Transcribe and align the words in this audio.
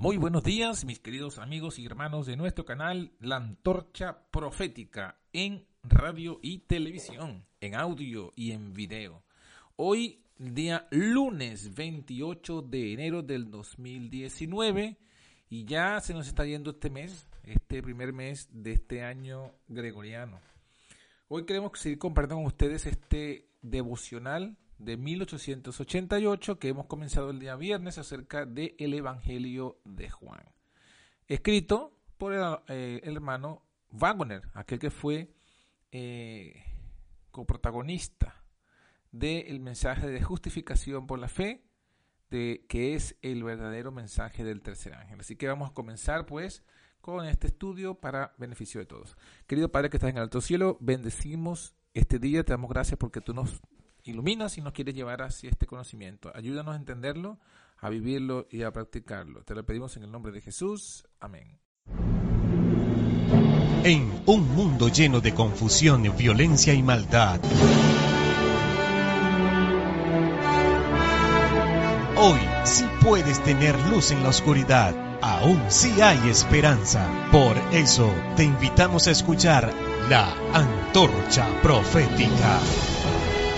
Muy 0.00 0.16
buenos 0.16 0.44
días, 0.44 0.84
mis 0.84 1.00
queridos 1.00 1.38
amigos 1.38 1.80
y 1.80 1.84
hermanos 1.84 2.24
de 2.24 2.36
nuestro 2.36 2.64
canal 2.64 3.10
La 3.18 3.34
Antorcha 3.34 4.30
Profética 4.30 5.18
en 5.32 5.66
radio 5.82 6.38
y 6.40 6.58
televisión, 6.58 7.44
en 7.60 7.74
audio 7.74 8.32
y 8.36 8.52
en 8.52 8.74
video. 8.74 9.24
Hoy, 9.74 10.22
día 10.38 10.86
lunes 10.92 11.74
28 11.74 12.62
de 12.62 12.92
enero 12.92 13.22
del 13.24 13.50
2019, 13.50 14.96
y 15.50 15.64
ya 15.64 16.00
se 16.00 16.14
nos 16.14 16.28
está 16.28 16.44
yendo 16.44 16.70
este 16.70 16.90
mes, 16.90 17.26
este 17.42 17.82
primer 17.82 18.12
mes 18.12 18.48
de 18.52 18.74
este 18.74 19.02
año 19.02 19.50
gregoriano. 19.66 20.40
Hoy 21.26 21.44
queremos 21.44 21.72
seguir 21.74 21.98
compartiendo 21.98 22.36
con 22.36 22.46
ustedes 22.46 22.86
este 22.86 23.48
devocional 23.62 24.56
de 24.78 24.96
1888 24.96 26.58
que 26.58 26.68
hemos 26.68 26.86
comenzado 26.86 27.30
el 27.30 27.38
día 27.38 27.56
viernes 27.56 27.98
acerca 27.98 28.46
del 28.46 28.74
el 28.78 28.94
Evangelio 28.94 29.78
de 29.84 30.10
Juan. 30.10 30.44
Escrito 31.26 31.96
por 32.16 32.32
el, 32.32 32.42
eh, 32.68 33.00
hermano 33.04 33.62
Wagner, 33.90 34.42
aquel 34.54 34.78
que 34.78 34.90
fue 34.90 35.34
eh, 35.92 36.64
coprotagonista 37.30 38.42
del 39.10 39.60
mensaje 39.60 40.08
de 40.08 40.22
justificación 40.22 41.06
por 41.06 41.18
la 41.18 41.28
fe, 41.28 41.64
de, 42.30 42.66
que 42.68 42.94
es 42.94 43.16
el 43.22 43.42
verdadero 43.42 43.90
mensaje 43.90 44.44
del 44.44 44.60
tercer 44.60 44.94
ángel. 44.94 45.20
Así 45.20 45.36
que 45.36 45.48
vamos 45.48 45.70
a 45.70 45.74
comenzar 45.74 46.26
pues 46.26 46.62
con 47.00 47.24
este 47.26 47.46
estudio 47.46 47.94
para 47.94 48.34
beneficio 48.38 48.80
de 48.80 48.86
todos. 48.86 49.16
Querido 49.46 49.70
Padre 49.70 49.88
que 49.90 49.96
estás 49.96 50.10
en 50.10 50.16
el 50.16 50.24
alto 50.24 50.40
cielo, 50.40 50.76
bendecimos 50.80 51.74
este 51.94 52.18
día, 52.18 52.44
te 52.44 52.52
damos 52.52 52.70
gracias 52.70 52.98
porque 52.98 53.20
tú 53.20 53.32
nos 53.32 53.60
iluminas 54.08 54.58
y 54.58 54.62
nos 54.62 54.72
quieres 54.72 54.94
llevar 54.94 55.22
hacia 55.22 55.50
este 55.50 55.66
conocimiento. 55.66 56.32
Ayúdanos 56.34 56.74
a 56.74 56.76
entenderlo, 56.76 57.38
a 57.78 57.88
vivirlo 57.88 58.46
y 58.50 58.62
a 58.62 58.72
practicarlo. 58.72 59.42
Te 59.44 59.54
lo 59.54 59.64
pedimos 59.64 59.96
en 59.96 60.04
el 60.04 60.10
nombre 60.10 60.32
de 60.32 60.40
Jesús. 60.40 61.06
Amén. 61.20 61.58
En 63.84 64.22
un 64.26 64.54
mundo 64.54 64.88
lleno 64.88 65.20
de 65.20 65.32
confusión, 65.32 66.02
violencia 66.16 66.74
y 66.74 66.82
maldad, 66.82 67.40
hoy 72.16 72.40
sí 72.64 72.84
puedes 73.02 73.42
tener 73.44 73.78
luz 73.88 74.10
en 74.10 74.22
la 74.22 74.30
oscuridad. 74.30 74.94
Aún 75.22 75.62
sí 75.68 76.00
hay 76.00 76.28
esperanza. 76.28 77.08
Por 77.30 77.56
eso 77.72 78.12
te 78.36 78.44
invitamos 78.44 79.06
a 79.06 79.12
escuchar 79.12 79.72
la 80.08 80.32
antorcha 80.52 81.46
profética 81.62 82.60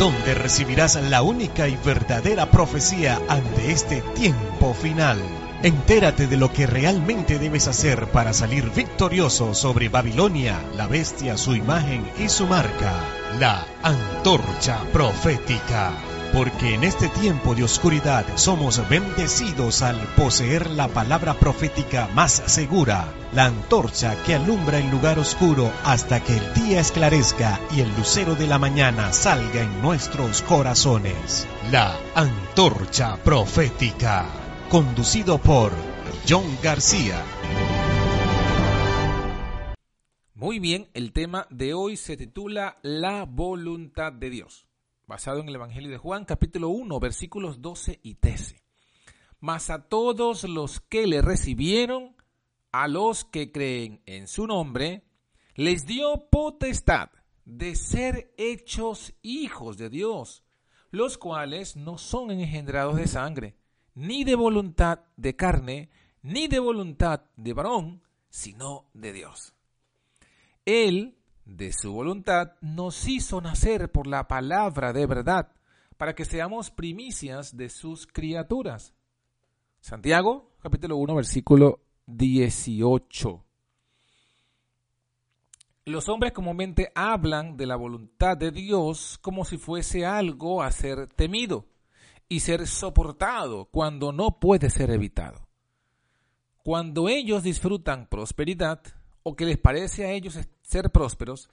donde 0.01 0.33
recibirás 0.33 0.95
la 0.95 1.21
única 1.21 1.69
y 1.69 1.77
verdadera 1.77 2.47
profecía 2.47 3.21
ante 3.29 3.71
este 3.71 4.01
tiempo 4.15 4.73
final. 4.73 5.19
Entérate 5.63 6.27
de 6.27 6.39
lo 6.39 6.51
que 6.51 6.67
realmente 6.67 7.39
debes 7.39 7.69
hacer 7.69 8.07
para 8.07 8.33
salir 8.33 8.71
victorioso 8.71 9.53
sobre 9.53 9.91
Babilonia, 9.91 10.59
la 10.75 10.87
bestia, 10.87 11.37
su 11.37 11.55
imagen 11.55 12.11
y 12.19 12.31
su 12.31 12.47
marca, 12.47 12.95
la 13.39 13.67
antorcha 13.83 14.79
profética 14.91 15.93
porque 16.33 16.75
en 16.75 16.85
este 16.85 17.09
tiempo 17.09 17.55
de 17.55 17.65
oscuridad 17.65 18.25
somos 18.37 18.89
bendecidos 18.89 19.83
al 19.83 19.97
poseer 20.17 20.71
la 20.71 20.89
palabra 20.89 21.35
profética 21.35 22.09
más 22.15 22.43
segura, 22.47 23.13
la 23.33 23.47
antorcha 23.47 24.23
que 24.25 24.35
alumbra 24.35 24.79
el 24.79 24.91
lugar 24.91 25.19
oscuro 25.19 25.73
hasta 25.85 26.23
que 26.23 26.37
el 26.37 26.55
día 26.55 26.81
esclarezca 26.81 27.61
y 27.71 27.81
el 27.81 27.95
lucero 27.97 28.35
de 28.35 28.47
la 28.47 28.59
mañana 28.59 29.13
salga 29.13 29.63
en 29.63 29.83
nuestros 29.83 30.43
corazones. 30.43 31.47
La 31.71 31.97
antorcha 32.15 33.17
profética, 33.17 34.27
conducido 34.69 35.39
por 35.39 35.73
John 36.29 36.59
García. 36.63 37.23
Muy 40.35 40.59
bien, 40.59 40.89
el 40.95 41.13
tema 41.13 41.47
de 41.51 41.75
hoy 41.75 41.97
se 41.97 42.17
titula 42.17 42.79
La 42.83 43.25
voluntad 43.25 44.13
de 44.13 44.31
Dios 44.31 44.70
basado 45.11 45.41
en 45.41 45.49
el 45.49 45.57
Evangelio 45.57 45.91
de 45.91 45.99
Juan, 45.99 46.25
capítulo 46.25 46.69
1, 46.69 47.01
versículos 47.01 47.61
12 47.61 47.99
y 48.05 48.15
13. 48.15 48.63
Mas 49.41 49.69
a 49.69 49.89
todos 49.89 50.45
los 50.45 50.79
que 50.79 51.09
le 51.09 51.21
recibieron, 51.21 52.15
a 52.71 52.87
los 52.87 53.25
que 53.25 53.51
creen 53.51 54.03
en 54.07 54.29
su 54.29 54.47
nombre, 54.47 55.03
les 55.57 55.85
dio 55.85 56.29
potestad 56.31 57.11
de 57.45 57.75
ser 57.75 58.33
hechos 58.37 59.13
hijos 59.21 59.77
de 59.79 59.91
Dios, 59.91 60.45
los 60.93 61.19
cuales 61.19 61.75
no 61.75 61.99
son 61.99 62.31
engendrados 62.31 62.95
de 62.95 63.09
sangre, 63.09 63.57
ni 63.97 64.23
de 64.23 64.37
voluntad 64.37 65.01
de 65.17 65.35
carne, 65.35 65.91
ni 66.23 66.47
de 66.47 66.61
voluntad 66.61 67.23
de 67.35 67.53
varón, 67.53 68.05
sino 68.29 68.89
de 68.95 69.13
Dios. 69.13 69.57
Él 70.65 71.20
de 71.51 71.73
su 71.73 71.93
voluntad, 71.93 72.53
nos 72.61 73.09
hizo 73.09 73.41
nacer 73.41 73.91
por 73.91 74.07
la 74.07 74.29
palabra 74.29 74.93
de 74.93 75.07
verdad, 75.07 75.53
para 75.97 76.15
que 76.15 76.25
seamos 76.25 76.71
primicias 76.71 77.57
de 77.57 77.69
sus 77.69 78.07
criaturas. 78.07 78.95
Santiago, 79.81 80.53
capítulo 80.61 80.97
1, 80.97 81.15
versículo 81.17 81.81
18. 82.07 83.45
Los 85.87 86.09
hombres 86.09 86.33
comúnmente 86.33 86.93
hablan 86.95 87.57
de 87.57 87.67
la 87.67 87.75
voluntad 87.75 88.37
de 88.37 88.53
Dios 88.53 89.19
como 89.21 89.45
si 89.45 89.59
fuese 89.59 90.07
algo 90.07 90.63
a 90.63 90.71
ser 90.71 91.09
temido 91.09 91.67
y 92.29 92.41
ser 92.41 92.69
soportado 92.69 93.65
cuando 93.65 94.13
no 94.13 94.39
puede 94.39 94.71
ser 94.71 94.91
evitado. 94.91 95.49
Cuando 96.63 97.09
ellos 97.09 97.43
disfrutan 97.43 98.07
prosperidad, 98.07 98.83
o 99.23 99.37
que 99.37 99.45
les 99.45 99.59
parece 99.59 100.05
a 100.07 100.13
ellos 100.13 100.37
ser 100.71 100.91
prósperos, 100.91 101.51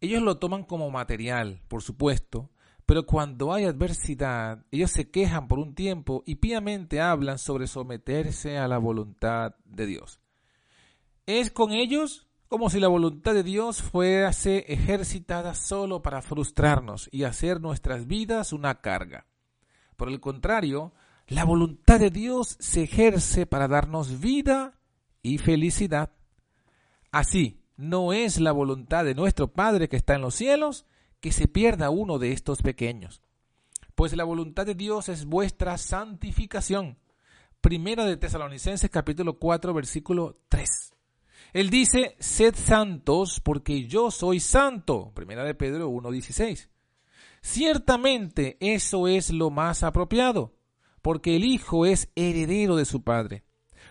ellos 0.00 0.22
lo 0.22 0.38
toman 0.38 0.64
como 0.64 0.90
material, 0.90 1.62
por 1.68 1.82
supuesto, 1.82 2.50
pero 2.84 3.06
cuando 3.06 3.52
hay 3.52 3.64
adversidad, 3.64 4.64
ellos 4.70 4.90
se 4.90 5.10
quejan 5.10 5.48
por 5.48 5.58
un 5.58 5.74
tiempo 5.74 6.22
y 6.26 6.36
piamente 6.36 7.00
hablan 7.00 7.38
sobre 7.38 7.66
someterse 7.66 8.58
a 8.58 8.68
la 8.68 8.78
voluntad 8.78 9.56
de 9.64 9.86
Dios. 9.86 10.20
Es 11.26 11.50
con 11.50 11.72
ellos 11.72 12.26
como 12.48 12.70
si 12.70 12.78
la 12.78 12.88
voluntad 12.88 13.34
de 13.34 13.42
Dios 13.42 13.82
fuese 13.82 14.58
ejercitada 14.72 15.54
solo 15.54 16.00
para 16.00 16.22
frustrarnos 16.22 17.08
y 17.10 17.24
hacer 17.24 17.60
nuestras 17.60 18.06
vidas 18.06 18.52
una 18.52 18.80
carga. 18.80 19.26
Por 19.96 20.08
el 20.08 20.20
contrario, 20.20 20.92
la 21.26 21.44
voluntad 21.44 21.98
de 21.98 22.10
Dios 22.10 22.56
se 22.60 22.84
ejerce 22.84 23.46
para 23.46 23.66
darnos 23.66 24.20
vida 24.20 24.78
y 25.22 25.38
felicidad. 25.38 26.12
Así, 27.10 27.65
no 27.76 28.12
es 28.12 28.40
la 28.40 28.52
voluntad 28.52 29.04
de 29.04 29.14
nuestro 29.14 29.48
Padre 29.52 29.88
que 29.88 29.96
está 29.96 30.14
en 30.14 30.22
los 30.22 30.34
cielos 30.34 30.86
que 31.20 31.32
se 31.32 31.48
pierda 31.48 31.90
uno 31.90 32.18
de 32.18 32.32
estos 32.32 32.62
pequeños. 32.62 33.22
Pues 33.94 34.14
la 34.16 34.24
voluntad 34.24 34.66
de 34.66 34.74
Dios 34.74 35.08
es 35.08 35.24
vuestra 35.24 35.78
santificación. 35.78 36.98
Primera 37.60 38.04
de 38.04 38.16
Tesalonicenses 38.16 38.90
capítulo 38.90 39.38
4 39.38 39.72
versículo 39.74 40.38
3. 40.48 40.92
Él 41.52 41.70
dice, 41.70 42.16
sed 42.18 42.54
santos 42.54 43.40
porque 43.40 43.86
yo 43.86 44.10
soy 44.10 44.40
santo. 44.40 45.12
Primera 45.14 45.44
de 45.44 45.54
Pedro 45.54 45.90
1.16. 45.90 46.68
Ciertamente 47.40 48.56
eso 48.60 49.08
es 49.08 49.30
lo 49.30 49.50
más 49.50 49.82
apropiado, 49.82 50.54
porque 51.00 51.36
el 51.36 51.44
Hijo 51.44 51.86
es 51.86 52.10
heredero 52.14 52.76
de 52.76 52.84
su 52.84 53.02
Padre. 53.04 53.45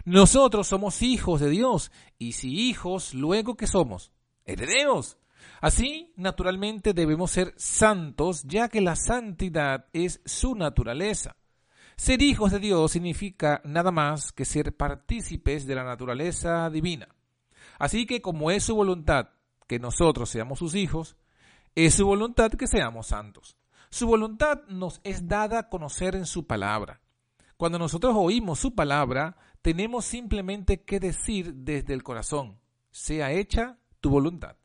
Nosotros 0.06 0.68
somos 0.68 1.02
hijos 1.02 1.42
de 1.42 1.50
Dios, 1.50 1.92
y 2.20 2.34
si 2.34 2.70
hijos, 2.70 3.14
luego 3.14 3.56
que 3.58 3.68
somos 3.68 4.12
herederos. 4.46 5.18
Así, 5.62 6.14
naturalmente, 6.16 6.94
debemos 6.94 7.32
ser 7.32 7.54
santos, 7.58 8.44
ya 8.44 8.70
que 8.70 8.82
la 8.82 8.96
santidad 8.96 9.88
es 9.94 10.22
su 10.26 10.54
naturaleza. 10.56 11.36
Ser 11.98 12.22
hijos 12.22 12.52
de 12.52 12.60
Dios 12.60 12.92
significa 12.92 13.62
nada 13.64 13.92
más 13.92 14.32
que 14.32 14.46
ser 14.46 14.76
partícipes 14.76 15.66
de 15.66 15.76
la 15.76 15.84
naturaleza 15.84 16.70
divina. 16.70 17.08
Así 17.80 18.06
que 18.06 18.22
como 18.22 18.52
es 18.52 18.64
su 18.64 18.76
voluntad 18.76 19.30
que 19.68 19.80
nosotros 19.80 20.30
seamos 20.30 20.60
sus 20.60 20.76
hijos, 20.76 21.16
es 21.74 21.96
su 21.96 22.06
voluntad 22.06 22.52
que 22.52 22.68
seamos 22.68 23.08
santos. 23.08 23.58
Su 23.90 24.08
voluntad 24.08 24.62
nos 24.68 25.00
es 25.04 25.28
dada 25.28 25.60
a 25.60 25.70
conocer 25.70 26.16
en 26.16 26.26
su 26.26 26.46
palabra. 26.46 27.02
Cuando 27.58 27.80
nosotros 27.80 28.14
oímos 28.16 28.60
su 28.60 28.76
palabra, 28.76 29.38
tenemos 29.66 30.06
simplemente 30.06 30.84
que 30.84 31.00
decir 31.00 31.52
desde 31.56 31.96
el 31.96 32.04
corazón, 32.04 32.60
sea 32.92 33.32
hecha 33.32 33.80
tu 34.00 34.12
voluntad. 34.12 34.58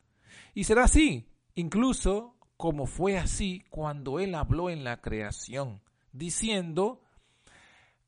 Y 0.53 0.65
será 0.65 0.83
así, 0.83 1.27
incluso 1.55 2.35
como 2.55 2.85
fue 2.85 3.17
así 3.17 3.63
cuando 3.71 4.19
Él 4.19 4.35
habló 4.35 4.69
en 4.69 4.83
la 4.83 5.01
creación, 5.01 5.81
diciendo, 6.11 7.01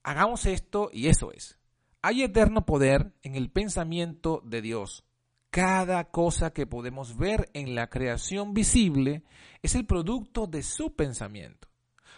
hagamos 0.03 0.45
esto 0.45 0.91
y 0.93 1.07
eso 1.07 1.31
es. 1.31 1.57
Hay 2.03 2.21
eterno 2.21 2.63
poder 2.63 3.15
en 3.23 3.33
el 3.33 3.49
pensamiento 3.49 4.43
de 4.45 4.61
Dios. 4.61 5.03
Cada 5.49 6.11
cosa 6.11 6.53
que 6.53 6.67
podemos 6.67 7.17
ver 7.17 7.49
en 7.55 7.73
la 7.73 7.89
creación 7.89 8.53
visible 8.53 9.23
es 9.63 9.73
el 9.73 9.87
producto 9.87 10.45
de 10.45 10.61
su 10.61 10.95
pensamiento. 10.95 11.69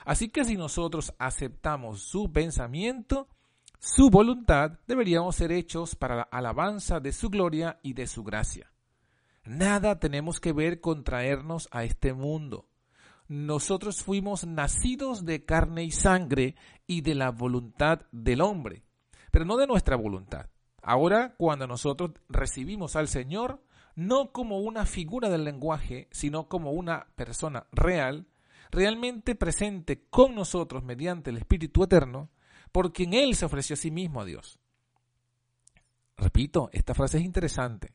Así 0.04 0.28
que 0.28 0.44
si 0.44 0.58
nosotros 0.58 1.14
aceptamos 1.18 2.02
su 2.02 2.34
pensamiento, 2.34 3.30
su 3.80 4.10
voluntad, 4.10 4.80
deberíamos 4.88 5.36
ser 5.36 5.52
hechos 5.52 5.96
para 5.96 6.16
la 6.16 6.24
alabanza 6.24 7.00
de 7.00 7.12
su 7.12 7.30
gloria 7.30 7.80
y 7.84 7.94
de 7.94 8.08
su 8.08 8.24
gracia. 8.24 8.72
Nada 9.44 10.00
tenemos 10.00 10.40
que 10.40 10.54
ver 10.54 10.82
con 10.82 11.04
traernos 11.04 11.68
a 11.72 11.84
este 11.84 12.14
mundo. 12.14 12.68
Nosotros 13.28 14.04
fuimos 14.04 14.46
nacidos 14.46 15.26
de 15.26 15.46
carne 15.46 15.84
y 15.84 15.92
sangre 15.92 16.56
y 16.88 17.02
de 17.02 17.16
la 17.16 17.32
voluntad 17.32 18.02
del 18.12 18.42
hombre, 18.42 18.84
pero 19.32 19.46
no 19.46 19.58
de 19.58 19.68
nuestra 19.68 19.96
voluntad. 19.96 20.48
Ahora, 20.82 21.36
cuando 21.38 21.66
nosotros 21.68 22.12
recibimos 22.30 22.96
al 22.96 23.08
Señor, 23.08 23.64
no 23.96 24.32
como 24.32 24.60
una 24.60 24.86
figura 24.86 25.30
del 25.30 25.44
lenguaje, 25.44 26.08
sino 26.12 26.48
como 26.48 26.72
una 26.72 27.08
persona 27.16 27.66
real, 27.72 28.28
realmente 28.70 29.36
presente 29.36 30.06
con 30.10 30.36
nosotros 30.36 30.84
mediante 30.84 31.30
el 31.30 31.38
Espíritu 31.38 31.84
Eterno, 31.84 32.30
porque 32.76 33.04
en 33.04 33.14
Él 33.14 33.36
se 33.38 33.46
ofreció 33.46 33.76
a 33.76 33.78
sí 33.78 33.90
mismo 33.90 34.20
a 34.20 34.26
Dios. 34.26 34.60
Repito, 36.18 36.70
esta 36.74 36.94
frase 36.94 37.20
es 37.20 37.24
interesante. 37.24 37.94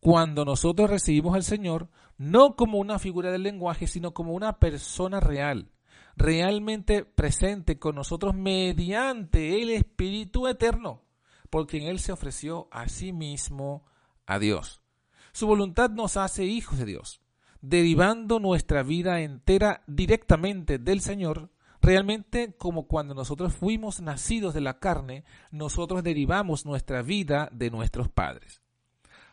Cuando 0.00 0.44
nosotros 0.44 0.90
recibimos 0.90 1.36
al 1.36 1.44
Señor, 1.44 1.90
no 2.18 2.56
como 2.56 2.78
una 2.78 2.98
figura 2.98 3.30
del 3.30 3.44
lenguaje, 3.44 3.86
sino 3.86 4.14
como 4.14 4.32
una 4.32 4.58
persona 4.58 5.20
real, 5.20 5.70
realmente 6.16 7.04
presente 7.04 7.78
con 7.78 7.94
nosotros 7.94 8.34
mediante 8.34 9.62
el 9.62 9.70
Espíritu 9.70 10.48
Eterno, 10.48 11.04
porque 11.48 11.76
en 11.76 11.84
Él 11.84 12.00
se 12.00 12.10
ofreció 12.10 12.66
a 12.72 12.88
sí 12.88 13.12
mismo 13.12 13.84
a 14.26 14.40
Dios. 14.40 14.82
Su 15.30 15.46
voluntad 15.46 15.90
nos 15.90 16.16
hace 16.16 16.46
hijos 16.46 16.80
de 16.80 16.86
Dios, 16.86 17.20
derivando 17.60 18.40
nuestra 18.40 18.82
vida 18.82 19.20
entera 19.20 19.84
directamente 19.86 20.78
del 20.78 21.00
Señor, 21.00 21.52
realmente 21.86 22.56
como 22.58 22.88
cuando 22.88 23.14
nosotros 23.14 23.54
fuimos 23.54 24.00
nacidos 24.00 24.54
de 24.54 24.60
la 24.60 24.80
carne, 24.80 25.24
nosotros 25.52 26.02
derivamos 26.02 26.66
nuestra 26.66 27.00
vida 27.00 27.48
de 27.52 27.70
nuestros 27.70 28.08
padres. 28.08 28.60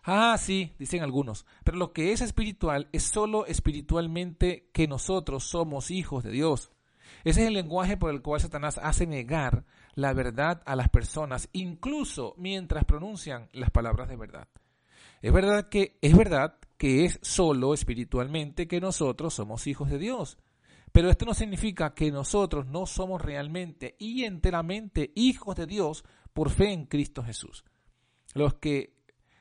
Ah, 0.03 0.37
sí, 0.37 0.71
dicen 0.77 1.01
algunos, 1.01 1.47
pero 1.63 1.77
lo 1.77 1.93
que 1.93 2.11
es 2.11 2.21
espiritual 2.21 2.89
es 2.91 3.03
solo 3.03 3.47
espiritualmente 3.47 4.69
que 4.71 4.87
nosotros 4.87 5.45
somos 5.45 5.89
hijos 5.89 6.23
de 6.23 6.29
Dios. 6.29 6.71
Ese 7.23 7.41
es 7.41 7.47
el 7.47 7.55
lenguaje 7.55 7.97
por 7.97 8.11
el 8.11 8.21
cual 8.21 8.39
Satanás 8.39 8.79
hace 8.83 9.07
negar 9.07 9.65
la 9.95 10.13
verdad 10.13 10.61
a 10.67 10.75
las 10.75 10.89
personas, 10.89 11.49
incluso 11.53 12.35
mientras 12.37 12.85
pronuncian 12.85 13.49
las 13.51 13.71
palabras 13.71 14.09
de 14.09 14.17
verdad. 14.17 14.47
Es 15.23 15.33
verdad 15.33 15.69
que 15.69 15.97
es 16.01 16.15
verdad 16.15 16.59
que 16.77 17.05
es 17.05 17.17
solo 17.23 17.73
espiritualmente 17.73 18.67
que 18.67 18.79
nosotros 18.79 19.33
somos 19.33 19.65
hijos 19.65 19.89
de 19.89 19.97
Dios. 19.97 20.37
Pero 20.93 21.09
esto 21.09 21.25
no 21.25 21.33
significa 21.33 21.95
que 21.95 22.11
nosotros 22.11 22.67
no 22.67 22.85
somos 22.85 23.19
realmente 23.19 23.95
y 23.97 24.25
enteramente 24.25 25.11
hijos 25.15 25.55
de 25.55 25.65
Dios 25.65 26.05
por 26.33 26.51
fe 26.51 26.71
en 26.71 26.85
Cristo 26.85 27.23
Jesús. 27.23 27.65
Los 28.35 28.53
que, 28.53 28.93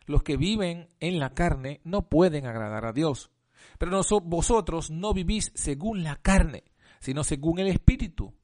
los 0.06 0.22
que 0.22 0.38
viven 0.38 0.88
en 0.98 1.18
la 1.18 1.34
carne 1.34 1.82
no 1.84 2.08
pueden 2.08 2.46
agradar 2.46 2.86
a 2.86 2.94
Dios. 2.94 3.30
Pero 3.78 4.00
vosotros 4.24 4.90
no 4.90 5.12
vivís 5.12 5.52
según 5.54 6.02
la 6.02 6.16
carne, 6.16 6.64
sino 7.00 7.22
según 7.22 7.58
el 7.58 7.68
Espíritu. 7.68 8.34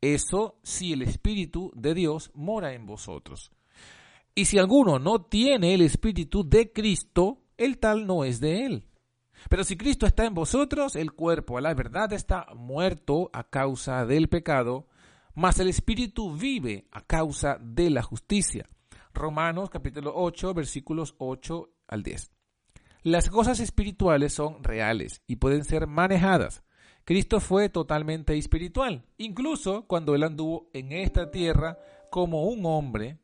Eso 0.00 0.58
si 0.64 0.92
el 0.92 1.02
Espíritu 1.02 1.70
de 1.76 1.94
Dios 1.94 2.32
mora 2.34 2.74
en 2.74 2.84
vosotros. 2.84 3.52
Y 4.34 4.46
si 4.46 4.58
alguno 4.58 4.98
no 4.98 5.22
tiene 5.22 5.72
el 5.72 5.82
Espíritu 5.82 6.42
de 6.46 6.72
Cristo, 6.72 7.44
el 7.56 7.78
tal 7.78 8.08
no 8.08 8.24
es 8.24 8.40
de 8.40 8.66
él. 8.66 8.84
Pero 9.48 9.64
si 9.64 9.76
Cristo 9.76 10.06
está 10.06 10.24
en 10.24 10.34
vosotros, 10.34 10.96
el 10.96 11.12
cuerpo 11.12 11.58
a 11.58 11.60
la 11.60 11.74
verdad 11.74 12.12
está 12.12 12.46
muerto 12.54 13.30
a 13.32 13.44
causa 13.44 14.06
del 14.06 14.28
pecado, 14.28 14.86
mas 15.34 15.58
el 15.60 15.68
Espíritu 15.68 16.34
vive 16.34 16.88
a 16.90 17.02
causa 17.02 17.58
de 17.60 17.90
la 17.90 18.02
justicia. 18.02 18.68
Romanos 19.12 19.70
capítulo 19.70 20.12
8 20.14 20.54
versículos 20.54 21.14
8 21.18 21.70
al 21.88 22.02
10. 22.02 22.30
Las 23.02 23.30
cosas 23.30 23.60
espirituales 23.60 24.32
son 24.32 24.64
reales 24.64 25.22
y 25.26 25.36
pueden 25.36 25.64
ser 25.64 25.86
manejadas. 25.86 26.64
Cristo 27.04 27.38
fue 27.38 27.68
totalmente 27.68 28.36
espiritual, 28.36 29.04
incluso 29.16 29.86
cuando 29.86 30.16
él 30.16 30.24
anduvo 30.24 30.68
en 30.72 30.90
esta 30.90 31.30
tierra 31.30 31.78
como 32.10 32.44
un 32.44 32.66
hombre 32.66 33.20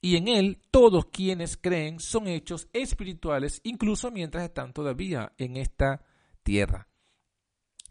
y 0.00 0.16
en 0.16 0.28
Él 0.28 0.58
todos 0.70 1.06
quienes 1.06 1.56
creen 1.56 2.00
son 2.00 2.26
hechos 2.26 2.68
espirituales, 2.72 3.60
incluso 3.64 4.10
mientras 4.10 4.44
están 4.44 4.72
todavía 4.72 5.32
en 5.38 5.56
esta 5.56 6.04
tierra. 6.42 6.88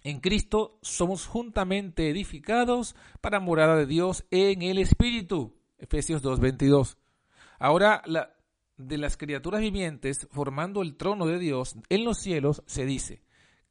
En 0.03 0.19
Cristo 0.19 0.79
somos 0.81 1.27
juntamente 1.27 2.09
edificados 2.09 2.95
para 3.21 3.39
morada 3.39 3.75
de 3.75 3.85
Dios 3.85 4.25
en 4.31 4.61
el 4.61 4.77
Espíritu. 4.77 5.55
Efesios 5.77 6.23
2.22. 6.23 6.97
Ahora, 7.59 8.01
de 8.77 8.97
las 8.97 9.17
criaturas 9.17 9.61
vivientes 9.61 10.27
formando 10.31 10.81
el 10.81 10.95
trono 10.95 11.25
de 11.25 11.37
Dios 11.37 11.75
en 11.89 12.05
los 12.05 12.17
cielos 12.17 12.63
se 12.65 12.85
dice, 12.85 13.23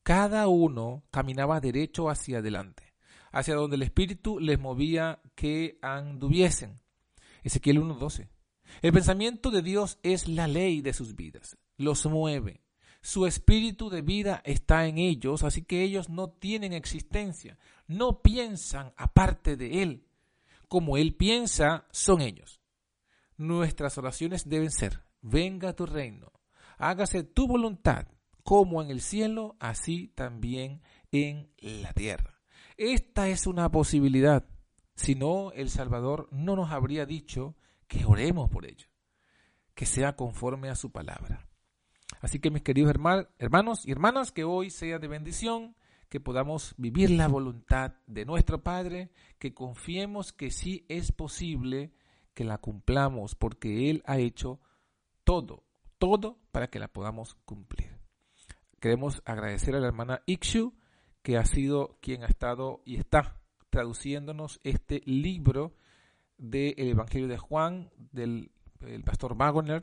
cada 0.03 0.49
uno 0.49 1.03
caminaba 1.11 1.61
derecho 1.61 2.11
hacia 2.11 2.39
adelante, 2.39 2.95
hacia 3.33 3.55
donde 3.55 3.77
el 3.77 3.83
Espíritu 3.83 4.39
les 4.39 4.59
movía 4.59 5.21
que 5.35 5.79
anduviesen. 5.81 6.79
Ezequiel 7.43 7.81
1.12. 7.81 8.29
El 8.83 8.93
pensamiento 8.93 9.51
de 9.51 9.63
Dios 9.63 9.99
es 10.03 10.29
la 10.29 10.47
ley 10.47 10.81
de 10.81 10.93
sus 10.93 11.17
vidas, 11.17 11.57
los 11.77 12.05
mueve. 12.07 12.63
Su 13.01 13.27
espíritu 13.27 13.91
de 13.91 14.03
vida 14.03 14.43
está 14.45 14.87
en 14.87 14.99
ellos, 14.99 15.45
así 15.45 15.63
que 15.63 15.83
ellos 15.83 16.09
no 16.09 16.31
tienen 16.31 16.73
existencia, 16.73 17.59
no 17.87 18.23
piensan 18.23 18.93
aparte 18.97 19.57
de 19.57 19.83
Él. 19.83 20.07
Como 20.69 20.97
Él 20.97 21.15
piensa, 21.15 21.87
son 21.91 22.21
ellos. 22.21 22.61
Nuestras 23.37 23.97
oraciones 23.99 24.49
deben 24.49 24.71
ser, 24.71 25.05
venga 25.23 25.75
tu 25.75 25.87
reino, 25.87 26.33
hágase 26.77 27.23
tu 27.23 27.47
voluntad, 27.47 28.09
como 28.43 28.83
en 28.83 28.91
el 28.91 29.01
cielo, 29.01 29.57
así 29.61 30.09
también 30.09 30.83
en 31.13 31.53
la 31.61 31.93
tierra. 31.93 32.41
Esta 32.77 33.29
es 33.29 33.47
una 33.47 33.71
posibilidad. 33.71 34.45
Si 34.99 35.15
no, 35.15 35.53
el 35.53 35.71
Salvador 35.71 36.29
no 36.33 36.57
nos 36.57 36.73
habría 36.73 37.07
dicho 37.07 37.55
que 37.87 38.05
oremos 38.05 38.51
por 38.51 38.67
ello, 38.67 38.89
que 39.77 39.87
sea 39.87 40.17
conforme 40.17 40.71
a 40.71 40.75
su 40.75 40.91
palabra. 40.91 41.47
Así 42.21 42.41
que 42.41 42.51
mis 42.51 42.63
queridos 42.63 42.93
hermanos 43.39 43.87
y 43.87 43.93
hermanas, 43.93 44.33
que 44.33 44.43
hoy 44.43 44.71
sea 44.71 44.99
de 44.99 45.07
bendición, 45.07 45.77
que 46.09 46.19
podamos 46.19 46.75
vivir 46.79 47.11
la 47.11 47.29
voluntad 47.29 47.95
de 48.09 48.25
nuestro 48.25 48.65
Padre, 48.65 49.13
que 49.39 49.55
confiemos 49.55 50.33
que 50.33 50.51
sí 50.51 50.85
es 50.89 51.13
posible 51.13 51.93
que 52.35 52.43
la 52.43 52.59
cumplamos, 52.59 53.37
porque 53.37 53.91
Él 53.91 54.03
ha 54.05 54.19
hecho 54.19 54.61
todo, 55.23 55.63
todo 55.99 56.41
para 56.51 56.71
que 56.71 56.81
la 56.81 56.89
podamos 56.89 57.37
cumplir. 57.45 58.01
Queremos 58.81 59.23
agradecer 59.25 59.77
a 59.77 59.81
la 59.81 59.87
hermana 59.87 60.23
Ikshu, 60.27 60.75
que 61.23 61.37
ha 61.37 61.45
sido 61.45 61.99
quien 62.01 62.25
ha 62.25 62.27
estado 62.27 62.83
y 62.85 62.97
está 62.97 63.38
traduciéndonos 63.71 64.61
este 64.65 65.03
libro 65.05 65.75
del 66.37 66.75
Evangelio 66.77 67.29
de 67.29 67.39
Juan, 67.39 67.91
del 68.13 68.51
pastor 69.05 69.37
Wagner, 69.37 69.83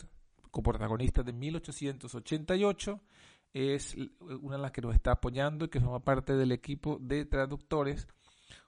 coprotagonista 0.51 1.23
de 1.23 1.33
1888. 1.33 3.01
Es 3.53 3.95
una 4.41 4.57
de 4.57 4.61
las 4.61 4.71
que 4.71 4.81
nos 4.81 4.93
está 4.93 5.11
apoyando 5.11 5.65
y 5.65 5.69
que 5.69 5.79
forma 5.79 6.03
parte 6.03 6.33
del 6.33 6.51
equipo 6.51 6.97
de 6.99 7.25
traductores, 7.25 8.07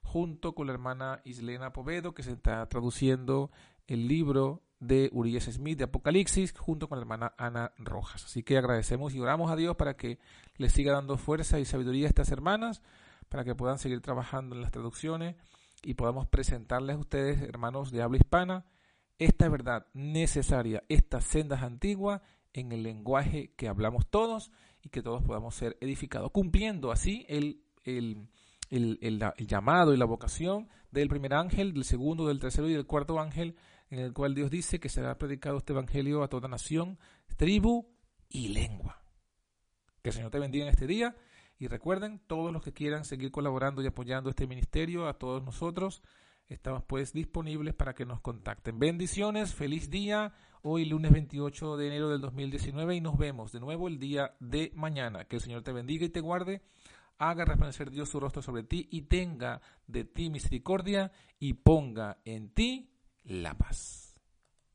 junto 0.01 0.53
con 0.53 0.67
la 0.67 0.73
hermana 0.73 1.21
Islena 1.25 1.73
Povedo, 1.73 2.13
que 2.13 2.23
se 2.23 2.33
está 2.33 2.65
traduciendo 2.67 3.51
el 3.87 4.07
libro 4.07 4.63
de 4.79 5.09
Urias 5.11 5.45
Smith 5.45 5.77
de 5.77 5.85
Apocalipsis, 5.85 6.53
junto 6.57 6.87
con 6.87 6.99
la 6.99 7.01
hermana 7.01 7.33
Ana 7.37 7.73
Rojas. 7.77 8.25
Así 8.25 8.43
que 8.43 8.57
agradecemos 8.57 9.13
y 9.13 9.19
oramos 9.19 9.51
a 9.51 9.55
Dios 9.55 9.75
para 9.75 9.97
que 9.97 10.19
les 10.57 10.71
siga 10.71 10.93
dando 10.93 11.17
fuerza 11.17 11.59
y 11.59 11.65
sabiduría 11.65 12.05
a 12.05 12.09
estas 12.09 12.31
hermanas, 12.31 12.81
para 13.29 13.43
que 13.43 13.55
puedan 13.55 13.77
seguir 13.77 14.01
trabajando 14.01 14.55
en 14.55 14.61
las 14.61 14.71
traducciones 14.71 15.35
y 15.83 15.93
podamos 15.93 16.27
presentarles 16.27 16.95
a 16.95 16.99
ustedes, 16.99 17.41
hermanos 17.41 17.91
de 17.91 18.01
habla 18.01 18.17
hispana, 18.17 18.65
esta 19.19 19.49
verdad 19.49 19.87
necesaria, 19.93 20.83
estas 20.89 21.25
sendas 21.25 21.63
antiguas 21.63 22.21
en 22.53 22.71
el 22.71 22.83
lenguaje 22.83 23.53
que 23.55 23.67
hablamos 23.67 24.07
todos 24.07 24.51
y 24.81 24.89
que 24.89 25.01
todos 25.01 25.23
podamos 25.23 25.55
ser 25.55 25.77
edificados, 25.81 26.31
cumpliendo 26.31 26.91
así 26.91 27.25
el, 27.29 27.63
el, 27.83 28.27
el, 28.69 29.19
llamado 29.47 29.93
y 29.93 29.97
la 29.97 30.05
vocación 30.05 30.67
del 30.91 31.09
primer 31.09 31.33
ángel, 31.33 31.73
del 31.73 31.83
segundo, 31.83 32.27
del 32.27 32.39
tercero 32.39 32.69
y 32.69 32.73
del 32.73 32.85
cuarto 32.85 33.19
ángel, 33.19 33.55
en 33.89 33.99
el 33.99 34.13
cual 34.13 34.35
Dios 34.35 34.51
dice 34.51 34.79
que 34.79 34.89
será 34.89 35.17
predicado 35.17 35.57
este 35.57 35.73
evangelio 35.73 36.23
a 36.23 36.27
toda 36.27 36.47
nación, 36.47 36.99
tribu 37.37 37.87
y 38.29 38.49
lengua. 38.49 39.01
Que 40.01 40.09
el 40.09 40.15
Señor 40.15 40.31
te 40.31 40.39
bendiga 40.39 40.65
en 40.65 40.71
este 40.71 40.87
día 40.87 41.15
y 41.59 41.67
recuerden, 41.67 42.19
todos 42.27 42.53
los 42.53 42.61
que 42.63 42.73
quieran 42.73 43.05
seguir 43.05 43.31
colaborando 43.31 43.81
y 43.81 43.87
apoyando 43.87 44.29
este 44.29 44.47
ministerio, 44.47 45.07
a 45.07 45.17
todos 45.17 45.43
nosotros, 45.43 46.03
estamos 46.47 46.83
pues 46.83 47.13
disponibles 47.13 47.73
para 47.73 47.93
que 47.93 48.05
nos 48.05 48.21
contacten. 48.21 48.79
Bendiciones, 48.79 49.53
feliz 49.53 49.89
día, 49.89 50.33
hoy 50.61 50.85
lunes 50.85 51.11
28 51.11 51.77
de 51.77 51.87
enero 51.87 52.09
del 52.09 52.21
2019 52.21 52.95
y 52.95 53.01
nos 53.01 53.17
vemos 53.17 53.51
de 53.51 53.59
nuevo 53.59 53.87
el 53.87 53.99
día 53.99 54.35
de 54.39 54.71
mañana. 54.75 55.25
Que 55.25 55.37
el 55.37 55.41
Señor 55.41 55.63
te 55.63 55.71
bendiga 55.71 56.05
y 56.05 56.09
te 56.09 56.21
guarde, 56.21 56.61
haga 57.17 57.45
resplandecer 57.45 57.89
Dios 57.89 58.09
su 58.09 58.19
rostro 58.19 58.41
sobre 58.41 58.63
ti 58.63 58.87
y 58.91 59.03
tenga 59.03 59.61
de 59.87 60.03
ti 60.03 60.29
misericordia 60.29 61.11
y 61.39 61.53
ponga 61.53 62.19
en 62.23 62.49
ti 62.49 62.91
la 63.23 63.57
paz. 63.57 64.06